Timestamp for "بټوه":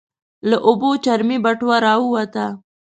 1.45-1.77